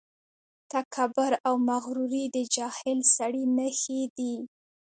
[0.73, 4.35] تکبر او مغروري د جاهل سړي نښې دي.